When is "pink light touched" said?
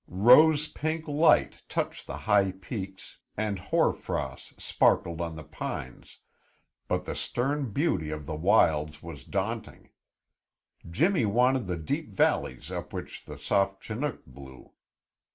0.67-2.07